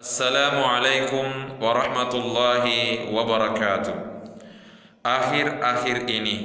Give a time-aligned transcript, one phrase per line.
[0.00, 3.92] Assalamualaikum warahmatullahi wabarakatuh.
[5.04, 6.36] Akhir-akhir ini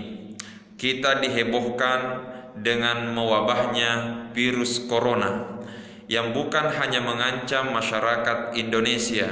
[0.76, 2.20] kita dihebohkan
[2.60, 3.92] dengan mewabahnya
[4.36, 5.64] virus corona
[6.12, 9.32] yang bukan hanya mengancam masyarakat Indonesia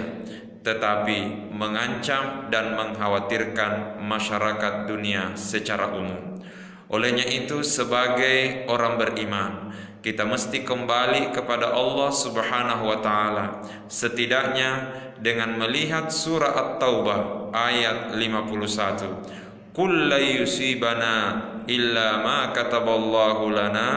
[0.63, 6.39] tetapi mengancam dan mengkhawatirkan masyarakat dunia secara umum.
[6.87, 9.62] Olehnya itu sebagai orang beriman
[10.03, 14.91] kita mesti kembali kepada Allah Subhanahu wa taala setidaknya
[15.23, 21.15] dengan melihat surah At-Taubah ayat 51 Qul la yusibana
[21.71, 23.89] illa ma kataballahu lana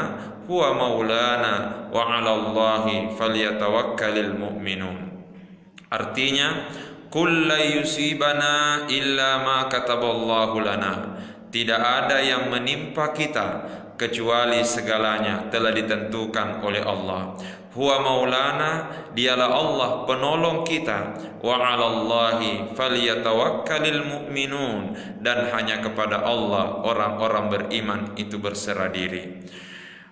[0.47, 4.97] huwa maulana wa 'ala Allahi falyatawakkalul mu'minun.
[5.92, 6.70] Artinya
[7.12, 10.95] Qul la yusibana illa ma kataballahu lana.
[11.52, 17.36] Tidak ada yang menimpa kita kecuali segalanya telah ditentukan oleh Allah.
[17.77, 21.12] Huwa maulana, dialah Allah penolong kita.
[21.45, 29.44] Wa 'alallahi falyatawakkalul mu'minun dan hanya kepada Allah orang-orang beriman itu berserah diri.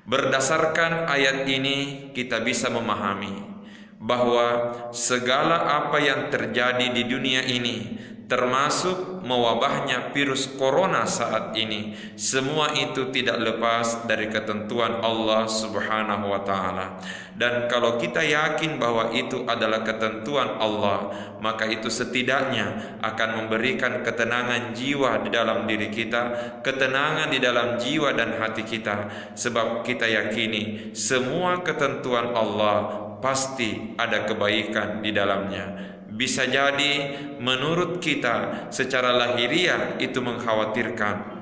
[0.04, 3.54] Berdasarkan ayat ini kita bisa memahami
[3.96, 11.92] bahwa segala apa yang terjadi di dunia ini termasuk mewabahnya virus corona saat ini.
[12.16, 16.96] Semua itu tidak lepas dari ketentuan Allah Subhanahu wa taala.
[17.34, 21.10] Dan kalau kita yakin bahwa itu adalah ketentuan Allah
[21.42, 26.22] maka itu setidaknya akan memberikan ketenangan jiwa di dalam diri kita
[26.62, 29.10] ketenangan di dalam jiwa dan hati kita.
[29.34, 38.70] Sebab kita yakini semua ketentuan Allah pasti ada kebaikan di dalamnya bisa jadi menurut kita
[38.70, 41.34] secara lahiriah itu mengkhawatirkan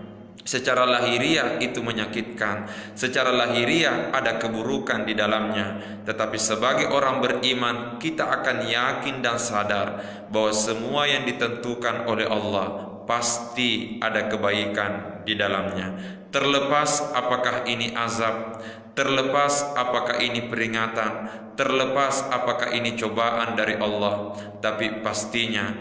[0.42, 2.66] Secara lahiriah itu menyakitkan
[2.98, 6.00] Secara lahiriah ada keburukan di dalamnya.
[6.02, 12.98] Tetapi sebagai orang beriman Kita akan yakin dan sadar Bahwa semua yang ditentukan oleh Allah
[13.06, 18.60] Pasti ada kebaikan di dalamnya Terlepas apakah ini azab
[18.92, 21.24] Terlepas apakah ini peringatan,
[21.56, 25.72] terlepas apakah ini cobaan dari Allah, tapi pastinya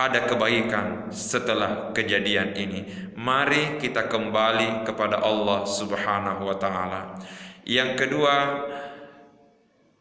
[0.00, 3.12] ada kebaikan setelah kejadian ini.
[3.12, 7.20] Mari kita kembali kepada Allah Subhanahu wa taala.
[7.68, 8.36] Yang kedua,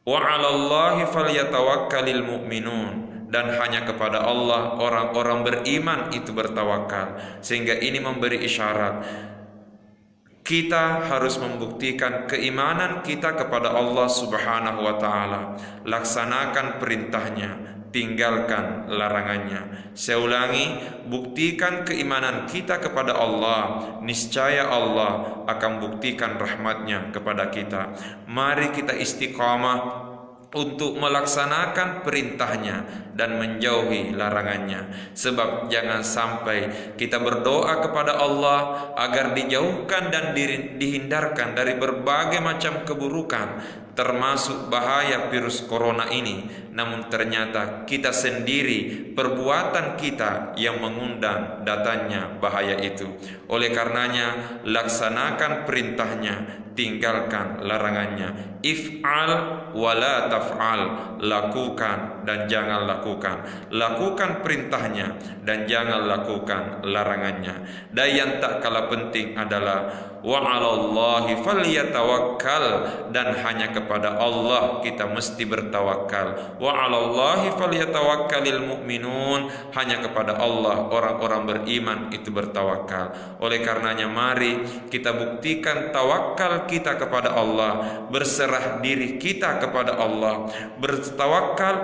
[0.08, 8.46] wa 'alallahi falyatawakkalul mu'minun dan hanya kepada Allah orang-orang beriman itu bertawakal sehingga ini memberi
[8.46, 8.96] isyarat
[10.46, 15.58] kita harus membuktikan keimanan kita kepada Allah Subhanahu wa taala.
[15.90, 19.90] Laksanakan perintahnya, tinggalkan larangannya.
[19.98, 20.78] Saya ulangi,
[21.10, 23.62] buktikan keimanan kita kepada Allah.
[24.06, 27.98] Niscaya Allah akan buktikan rahmatnya kepada kita.
[28.30, 30.14] Mari kita istiqamah
[30.54, 35.12] untuk melaksanakan perintahnya dan menjauhi larangannya.
[35.16, 40.36] Sebab jangan sampai kita berdoa kepada Allah agar dijauhkan dan
[40.78, 46.68] dihindarkan dari berbagai macam keburukan termasuk bahaya virus corona ini.
[46.76, 53.08] Namun ternyata kita sendiri perbuatan kita yang mengundang datanya bahaya itu.
[53.48, 58.60] Oleh karenanya laksanakan perintahnya tinggalkan larangannya.
[58.60, 59.32] If'al
[59.72, 60.82] wala taf'al.
[61.24, 63.48] Lakukan dan jangan lakukan.
[63.72, 65.16] Lakukan perintahnya
[65.48, 67.88] dan jangan lakukan larangannya.
[67.96, 69.88] Dan yang tak kalah penting adalah
[70.20, 72.66] wa 'alallahi falyatawakkal.
[73.16, 76.58] Dan hanya kepada Allah kita mesti bertawakal.
[76.58, 79.50] Wa 'alallahi falyatawakkalul mu'minun.
[79.74, 83.38] Hanya kepada Allah orang-orang beriman itu bertawakal.
[83.40, 91.76] Oleh karenanya mari kita buktikan tawakal kita kepada Allah berserah diri kita kepada Allah bertawakal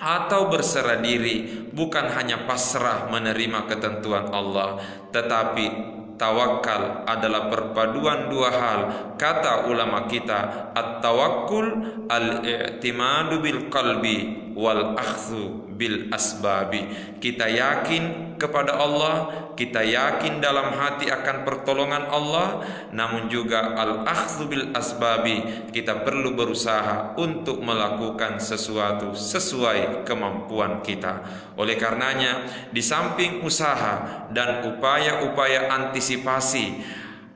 [0.00, 4.80] atau berserah diri bukan hanya pasrah menerima ketentuan Allah
[5.12, 8.80] tetapi tawakal adalah perpaduan dua hal.
[9.16, 11.66] Kata ulama kita at-tawakkul
[12.12, 16.86] al-i'timadu bil qalbi wal akhdhu bil asbabi.
[17.18, 22.64] Kita yakin kepada Allah kita yakin dalam hati akan pertolongan Allah
[22.96, 31.20] namun juga al akhdhu bil asbabi kita perlu berusaha untuk melakukan sesuatu sesuai kemampuan kita.
[31.60, 36.80] Oleh karenanya di samping usaha dan upaya-upaya antisipasi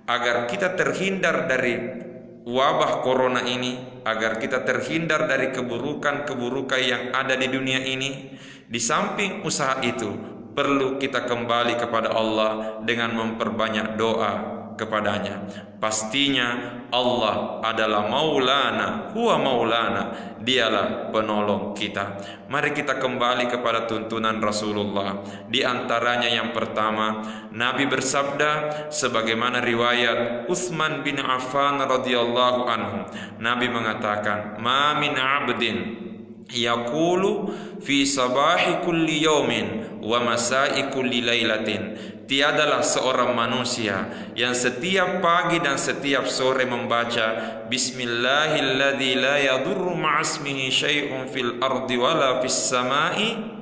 [0.08, 2.05] agar kita terhindar dari
[2.44, 8.37] wabah corona ini agar kita terhindar dari keburukan-keburukan yang ada di dunia ini.
[8.64, 10.08] Di samping usaha itu
[10.55, 15.46] perlu kita kembali kepada Allah dengan memperbanyak doa kepadanya.
[15.80, 20.02] Pastinya Allah adalah maulana, huwa maulana,
[20.40, 22.20] dialah penolong kita.
[22.48, 25.20] Mari kita kembali kepada tuntunan Rasulullah.
[25.48, 27.20] Di antaranya yang pertama,
[27.52, 32.98] Nabi bersabda sebagaimana riwayat Utsman bin Affan radhiyallahu anhu.
[33.40, 36.04] Nabi mengatakan, "Ma min 'abdin
[36.52, 37.50] yaqulu
[37.80, 45.76] fi sabahi kulli yawmin wa masai kulli lailatin tiadalah seorang manusia yang setiap pagi dan
[45.76, 53.54] setiap sore membaca Bismillahilladzi la yadurru ma'asmihi syai'un fil ardi wala fis sama'i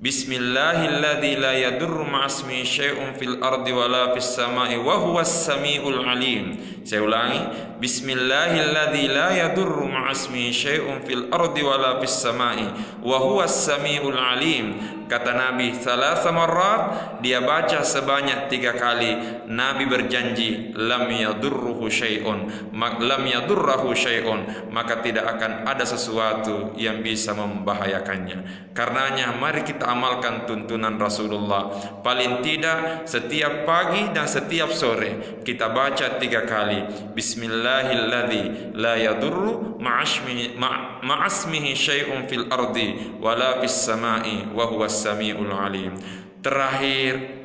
[0.00, 6.56] Bismillahilladzi la yadurru ma'asmihi syai'un fil ardi wala fis sama'i wa huwas samiul alim.
[6.80, 7.40] Saya ulangi,
[7.80, 12.68] Bismillahilladzi la yadurru ma'asmihi syai'un fil ardi wala fis sama'i
[13.00, 15.00] wa huwas samiul alim.
[15.10, 19.42] Kata Nabi salasa marrat dia baca sebanyak tiga kali.
[19.50, 27.34] Nabi berjanji lam yadurruhu syai'un, lam yadurruhu syai'un, maka tidak akan ada sesuatu yang bisa
[27.34, 28.70] membahayakannya.
[28.70, 31.74] Karenanya mari kita amalkan tuntunan Rasulullah.
[32.06, 36.69] Paling tidak setiap pagi dan setiap sore kita baca tiga kali.
[37.16, 45.98] Bismillahilladzi la yadurru ma'asmihi syai'un fil ardi wala fis sama'i wa Samiul Alim.
[46.40, 47.40] Terakhir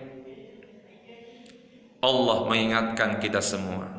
[2.06, 3.89] Allah mengingatkan kita semua.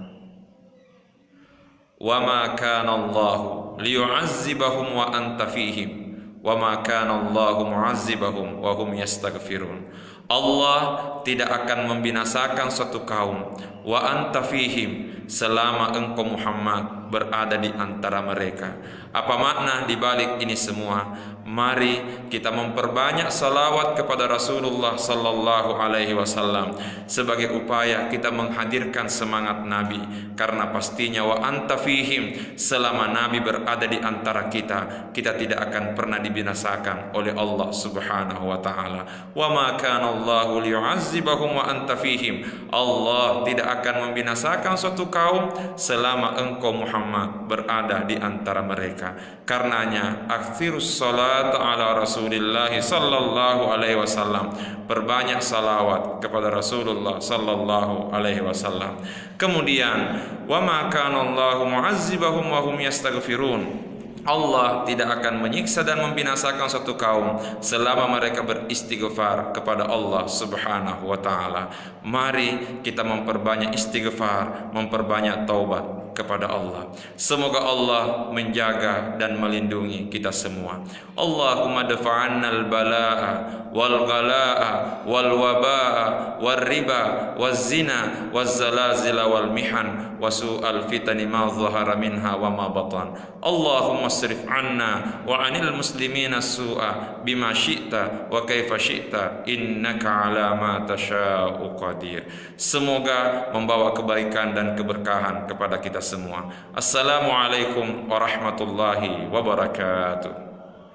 [1.96, 3.40] Wa ma kana Allah
[3.82, 6.06] liyu'azzibahum wa anta fihim
[6.44, 9.90] wa ma kana Allah mu'azzibahum wa hum yastaghfirun.
[10.26, 10.80] Allah
[11.22, 13.54] tidak akan membinasakan suatu kaum
[13.86, 18.74] wa anta fihim selama engkau Muhammad berada di antara mereka.
[19.14, 21.34] Apa makna di balik ini semua?
[21.46, 26.74] Mari kita memperbanyak salawat kepada Rasulullah sallallahu alaihi wasallam
[27.06, 30.02] sebagai upaya kita menghadirkan semangat Nabi
[30.34, 36.18] karena pastinya wa anta fihim selama Nabi berada di antara kita kita tidak akan pernah
[36.18, 39.30] dibinasakan oleh Allah Subhanahu wa taala.
[39.30, 42.42] Wa ma kana Allahu liyu'azzibahum wa anta fihim.
[42.72, 49.14] Allah tidak akan membinasakan suatu kaum selama engkau Muhammad berada di antara mereka.
[49.44, 54.52] Karenanya salat salat ala Rasulillah sallallahu alaihi wasallam.
[54.86, 59.02] Perbanyak salawat kepada Rasulullah sallallahu alaihi wasallam.
[59.36, 63.95] Kemudian wa ma kana Allahu mu'azzibahum wa hum yastaghfirun.
[64.26, 71.18] Allah tidak akan menyiksa dan membinasakan suatu kaum selama mereka beristighfar kepada Allah Subhanahu wa
[71.18, 71.70] taala.
[72.02, 76.88] Mari kita memperbanyak istighfar, memperbanyak taubat kepada Allah.
[77.20, 80.80] Semoga Allah menjaga dan melindungi kita semua.
[81.12, 83.32] Allahumma dafa'anna al-bala'a
[83.76, 86.06] wal ghala'a wal waba'a
[86.40, 92.48] wal riba wal zina wal zalazila wal mihan wa su'al fitani ma zahara minha wa
[92.48, 93.12] ma batan.
[93.44, 100.72] Allahumma srif anna wa anil muslimina su'a bima syi'ta wa kaifa syi'ta innaka ala ma
[100.88, 102.24] tasha'u qadir.
[102.56, 106.54] Semoga membawa kebaikan dan keberkahan kepada kita semua.
[106.70, 110.45] Assalamualaikum warahmatullahi wabarakatuh.